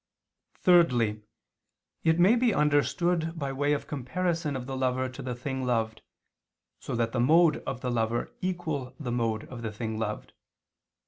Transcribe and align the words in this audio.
Thirdly, 0.55 1.21
it 2.03 2.19
may 2.19 2.35
be 2.35 2.55
understood 2.55 3.37
by 3.37 3.53
way 3.53 3.73
of 3.73 3.85
comparison 3.85 4.55
of 4.55 4.65
the 4.65 4.75
lover 4.75 5.07
to 5.07 5.21
the 5.21 5.35
thing 5.35 5.63
loved, 5.63 6.01
so 6.79 6.95
that 6.95 7.11
the 7.11 7.19
mode 7.19 7.57
of 7.67 7.81
the 7.81 7.91
lover 7.91 8.31
equal 8.41 8.95
the 8.99 9.11
mode 9.11 9.43
of 9.49 9.61
the 9.61 9.71
thing 9.71 9.99
loved. 9.99 10.33